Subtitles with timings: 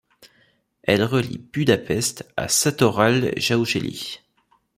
[0.81, 4.19] Elle relie Budapest à Sátoraljaújhely.